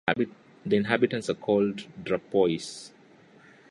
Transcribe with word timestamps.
The 0.65 0.75
inhabitants 0.75 1.29
are 1.29 1.35
called 1.35 1.85
"Drapois". 2.03 2.89